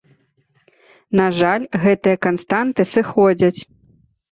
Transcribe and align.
На 1.19 1.27
жаль, 1.41 1.67
гэтыя 1.85 2.21
канстанты 2.29 2.89
сыходзяць. 2.95 3.57